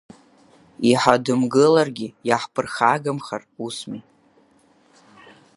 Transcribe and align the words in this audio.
Иҳадымгыларгьы 0.89 2.07
иаҳԥырхагамхар 2.27 3.41
усми. 3.65 3.99